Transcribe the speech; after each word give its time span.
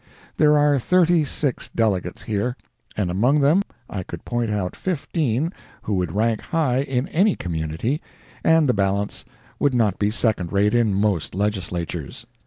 There 0.37 0.57
are 0.57 0.79
thirty 0.79 1.23
six 1.23 1.69
delegates 1.69 2.23
here, 2.23 2.57
and 2.97 3.11
among 3.11 3.39
them 3.41 3.61
I 3.87 4.01
could 4.01 4.25
point 4.25 4.49
out 4.49 4.75
fifteen 4.75 5.53
who 5.83 5.93
would 5.93 6.15
rank 6.15 6.41
high 6.41 6.79
in 6.81 7.07
any 7.09 7.35
community, 7.35 8.01
and 8.43 8.67
the 8.67 8.73
balance 8.73 9.25
would 9.59 9.75
not 9.75 9.99
be 9.99 10.09
second 10.09 10.51
rate 10.51 10.73
in 10.73 10.95
most 10.95 11.35
Legislatures. 11.35 12.25